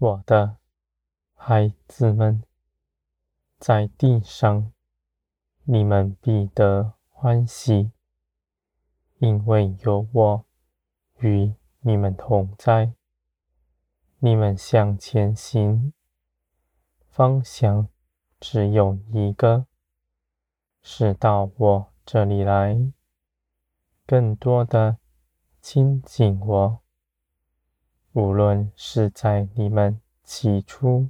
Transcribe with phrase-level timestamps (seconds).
[0.00, 0.58] 我的
[1.34, 2.44] 孩子们，
[3.58, 4.72] 在地上，
[5.64, 7.90] 你们必得欢喜，
[9.18, 10.44] 因为有我
[11.18, 12.94] 与你们同在。
[14.20, 15.92] 你们向前行，
[17.08, 17.88] 方向
[18.38, 19.66] 只有一个，
[20.80, 22.92] 是到我这里来，
[24.06, 24.98] 更多的
[25.60, 26.80] 亲近我。
[28.12, 31.08] 无论是在你们起初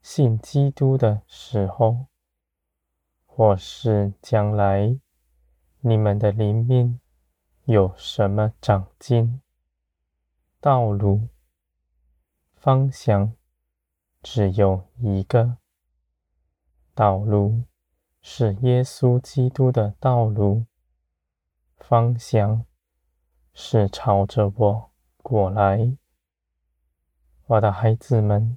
[0.00, 2.06] 信基督的时候，
[3.26, 4.98] 或是将来
[5.80, 7.00] 你们的灵命
[7.64, 9.40] 有什么长进，
[10.60, 11.28] 道路
[12.54, 13.34] 方向
[14.22, 15.58] 只有一个，
[16.94, 17.64] 道路
[18.22, 20.64] 是耶稣基督的道路，
[21.76, 22.64] 方向
[23.52, 24.90] 是朝着我
[25.22, 25.96] 过来。
[27.46, 28.56] 我的孩子们，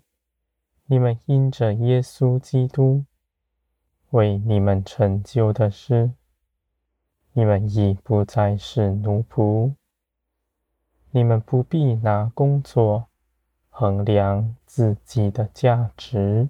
[0.86, 3.04] 你们因着耶稣基督
[4.12, 6.14] 为你们成就的事，
[7.34, 9.74] 你们已不再是奴仆。
[11.12, 13.08] 你们不必拿工作
[13.70, 16.50] 衡量自己的价值。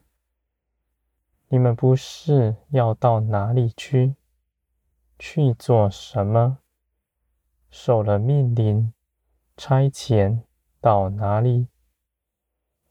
[1.48, 4.14] 你们不是要到哪里去，
[5.18, 6.60] 去做什么，
[7.72, 8.94] 受了命令，
[9.56, 10.42] 差遣
[10.80, 11.68] 到哪里。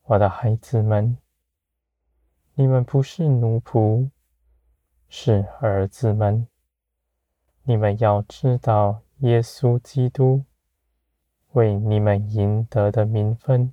[0.09, 1.19] 我的孩子们，
[2.55, 4.09] 你们不是奴仆，
[5.09, 6.47] 是儿子们。
[7.65, 10.45] 你们要知道，耶稣基督
[11.55, 13.73] 为你们赢得的名分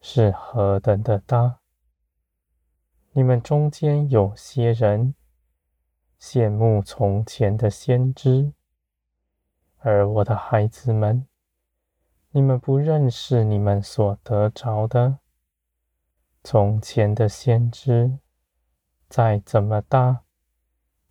[0.00, 1.60] 是何等的大。
[3.12, 5.14] 你们中间有些人
[6.20, 8.52] 羡慕从前的先知，
[9.78, 11.24] 而我的孩子们，
[12.32, 15.19] 你们不认识你们所得着的。
[16.42, 18.18] 从前的先知，
[19.08, 20.22] 再怎么大，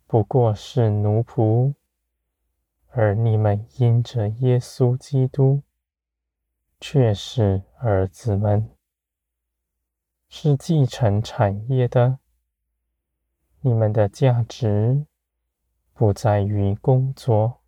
[0.06, 1.74] 不过是奴仆；
[2.88, 5.62] 而你们因着耶稣基督，
[6.80, 8.70] 却是儿子们，
[10.28, 12.18] 是继承产业的。
[13.60, 15.06] 你们的价值
[15.92, 17.60] 不在于工作，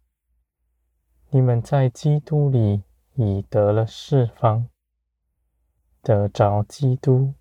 [1.31, 2.83] 你们在基督里。
[3.15, 4.71] 已得了释放，
[6.01, 7.35] 得着基督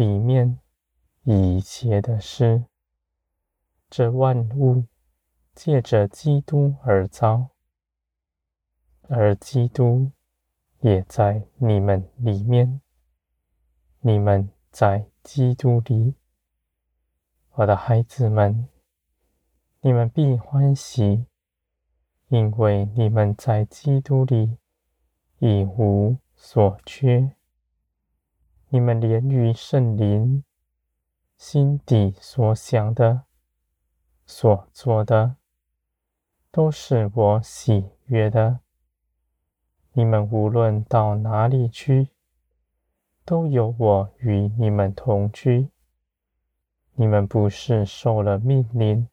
[0.00, 0.58] 里面
[1.24, 2.64] 一切的事，
[3.90, 4.86] 这万物
[5.54, 7.50] 借着基督而造，
[9.02, 10.10] 而基督
[10.78, 12.80] 也在你们里面，
[14.00, 16.14] 你们在基督里，
[17.50, 18.70] 我的孩子们，
[19.82, 21.26] 你们必欢喜。
[22.28, 24.56] 因为你们在基督里
[25.40, 27.36] 已无所缺，
[28.72, 30.44] 你们连于圣灵
[31.36, 33.22] 心底所想的、
[34.24, 35.36] 所做的，
[36.52, 38.60] 都是我喜悦的。
[39.92, 42.10] 你们无论到哪里去，
[43.24, 45.68] 都有我与你们同居。
[46.94, 49.08] 你们不是受了命令，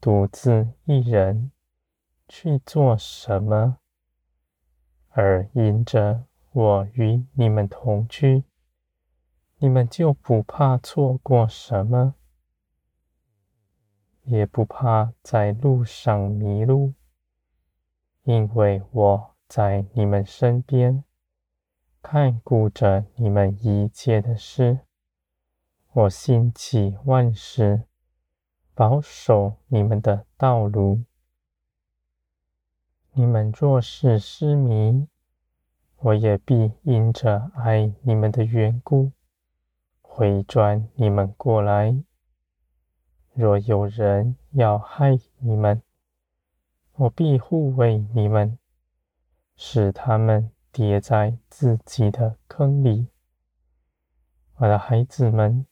[0.00, 1.50] 独自一人。
[2.26, 3.76] 去做什么？
[5.10, 8.44] 而因着我与你们同居，
[9.64, 12.16] 你们就不怕错过什么，
[14.24, 16.92] 也不怕在路上迷路，
[18.24, 21.02] 因为我在你们身边，
[22.02, 24.80] 看顾着你们一切的事。
[25.92, 27.84] 我兴起万事，
[28.74, 31.04] 保守你们的道路。
[33.12, 35.08] 你们若是失迷，
[35.96, 39.12] 我也必因着爱你们的缘故，
[40.16, 42.00] 回转你们过来。
[43.32, 45.82] 若有人要害你们，
[46.92, 48.56] 我必护卫你们，
[49.56, 53.08] 使他们跌在自己的坑里。
[54.58, 55.66] 我的孩子们，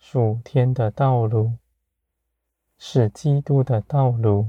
[0.00, 1.58] 属天的道路
[2.76, 4.48] 是基督的道路。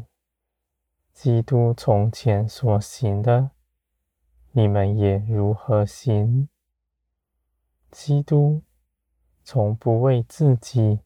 [1.13, 3.51] 基督从前所行的，
[4.51, 6.49] 你们也如何行？
[7.93, 8.63] 基督
[9.43, 10.99] 从不为自己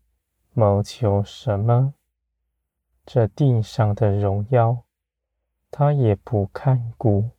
[0.54, 1.94] 谋求什么，
[3.06, 4.86] 这地上的荣耀，
[5.70, 7.32] 他也不看顾。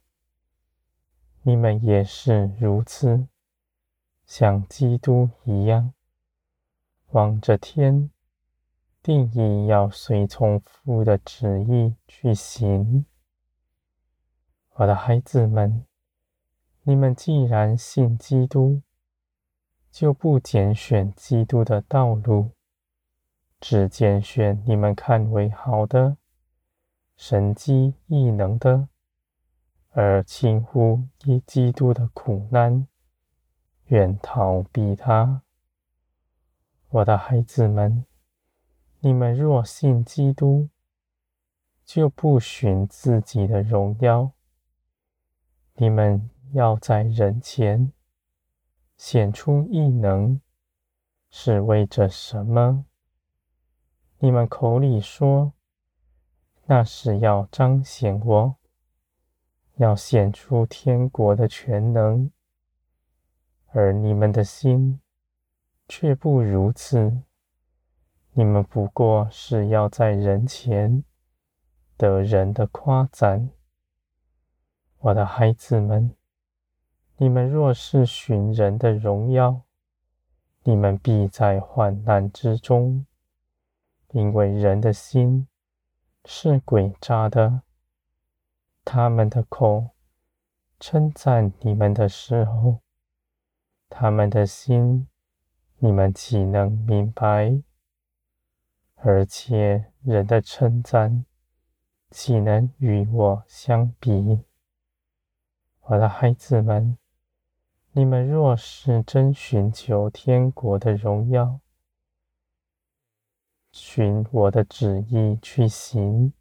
[1.42, 3.26] 你们也是如此，
[4.26, 5.94] 像基督一样，
[7.12, 8.10] 望着天。
[9.00, 13.06] 定义要随从父的旨意去行，
[14.74, 15.86] 我的孩子们，
[16.82, 18.82] 你们既然信基督，
[19.90, 22.50] 就不拣选基督的道路，
[23.60, 26.16] 只拣选你们看为好的、
[27.16, 28.88] 神迹异能的，
[29.90, 32.86] 而轻忽以基督的苦难，
[33.86, 35.42] 愿逃避他。
[36.90, 38.06] 我的孩子们，
[39.00, 40.68] 你们若信基督，
[41.84, 44.32] 就不寻自己的荣耀。
[45.74, 47.92] 你们要在人前
[48.98, 50.40] 显出异能，
[51.30, 52.84] 是为着什么？
[54.18, 55.52] 你们口里说，
[56.66, 58.56] 那是要彰显我，
[59.76, 62.32] 要显出天国的全能，
[63.68, 65.00] 而你们的心，
[65.86, 67.22] 却不如此，
[68.32, 71.04] 你们不过是要在人前
[71.96, 73.50] 得人的夸赞。
[74.98, 76.16] 我的孩子们，
[77.20, 79.62] 你们若是寻人的荣耀，
[80.62, 83.04] 你们必在患难之中，
[84.12, 85.48] 因为人的心
[86.24, 87.62] 是诡诈的。
[88.84, 89.90] 他们的口
[90.78, 92.78] 称赞你们的时候，
[93.88, 95.08] 他们的心。
[95.80, 97.62] 你们岂能明白？
[98.96, 101.24] 而且人的称赞，
[102.10, 104.44] 岂能与我相比？
[105.82, 106.98] 我的孩子们，
[107.98, 111.58] 你们若是真寻求天国的荣耀，
[113.72, 116.32] 循我的旨意去行，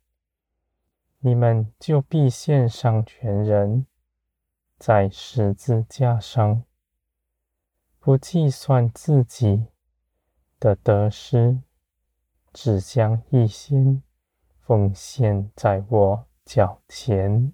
[1.18, 3.88] 你们就必献上全人，
[4.77, 6.63] 在十字架上。
[7.98, 9.65] 不计算自己
[10.59, 11.59] 的得失，
[12.54, 14.04] 只将一心
[14.59, 17.51] 奉献在我脚前。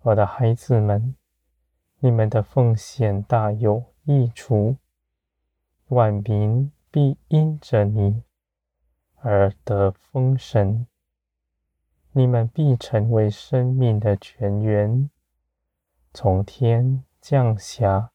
[0.00, 1.14] 我的孩子们，
[2.04, 4.76] 你们的奉献大有益处，
[5.86, 8.22] 万民必因着你
[9.22, 10.86] 而得丰盛，
[12.12, 15.08] 你们必成为生命的泉源，
[16.12, 18.10] 从天降下。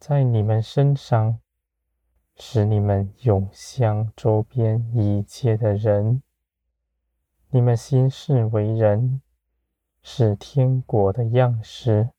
[0.00, 1.38] 在你们身上，
[2.34, 6.24] 使你们涌向周边一切的人。
[7.50, 9.22] 你们心事为人，
[10.02, 12.10] 是天国的样式，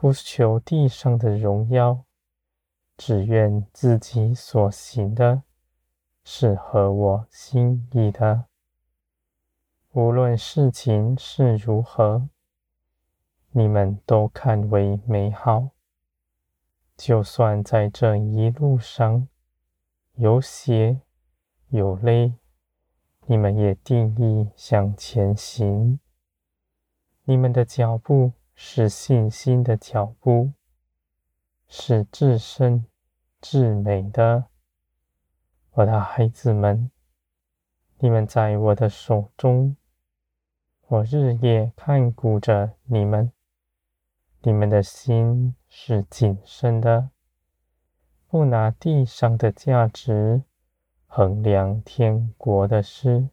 [0.00, 2.04] 不求地上的荣耀，
[2.96, 5.42] 只愿自己所行的，
[6.22, 8.44] 是合我心意的。
[9.90, 12.28] 无论事情是如何，
[13.50, 15.70] 你们都看为美好。
[16.96, 19.26] 就算在这一路上
[20.14, 21.00] 有血
[21.70, 22.34] 有泪，
[23.26, 25.98] 你们也定意向前行。
[27.24, 28.30] 你们的脚步
[28.60, 30.52] 是信心的脚步，
[31.68, 32.84] 是至深
[33.40, 34.46] 至美的。
[35.74, 36.90] 我的孩子们，
[37.98, 39.76] 你们在我的手中，
[40.88, 43.30] 我日夜看顾着你们。
[44.42, 47.10] 你们的心是谨慎的，
[48.26, 50.42] 不拿地上的价值
[51.06, 53.28] 衡量天国的事。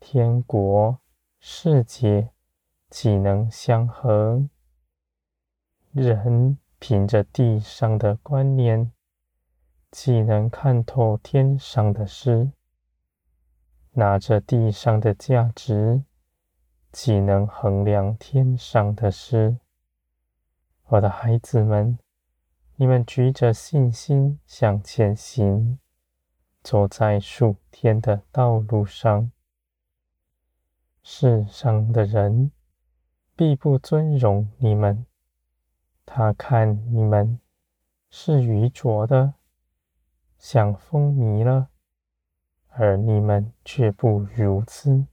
[0.00, 1.00] 天国、
[1.38, 2.30] 世界
[2.98, 4.48] 岂能相合？
[5.92, 8.90] 人凭着地上的观念，
[9.92, 12.52] 岂能看透天上的事？
[13.90, 16.04] 拿着地上的价值，
[16.90, 19.58] 岂能衡量天上的事？
[20.86, 21.98] 我的孩子们，
[22.76, 25.78] 你们举着信心向前行，
[26.62, 29.30] 走在属天的道路上。
[31.02, 32.50] 世上的人
[33.36, 35.04] 必不尊荣你们，
[36.06, 37.38] 他看你们
[38.08, 39.34] 是愚拙的，
[40.38, 41.68] 想风迷了，
[42.68, 45.06] 而你们却不如此，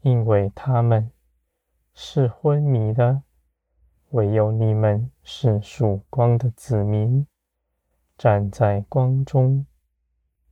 [0.00, 1.12] 因为他们
[1.94, 3.22] 是昏迷的。
[4.10, 7.28] 唯有你们是曙光的子民，
[8.16, 9.66] 站在光中，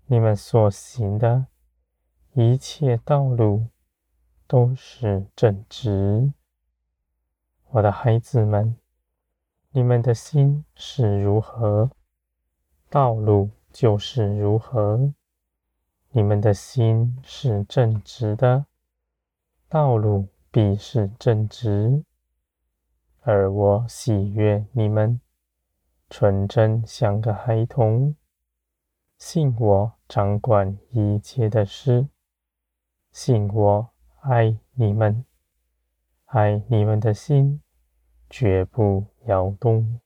[0.04, 1.46] 你们所行的
[2.34, 3.66] 一切道路
[4.46, 6.34] 都是正直。
[7.76, 8.74] 我的孩子们，
[9.72, 11.90] 你们的心是如何，
[12.88, 15.12] 道路就是如何。
[16.08, 18.64] 你们的心是正直的，
[19.68, 22.02] 道路必是正直。
[23.20, 25.20] 而我喜悦你们，
[26.08, 28.16] 纯真像个孩童，
[29.18, 32.08] 信我掌管一切的事，
[33.12, 33.90] 信我
[34.22, 35.26] 爱你们，
[36.24, 37.60] 爱你们的心
[38.28, 40.00] 绝不摇动。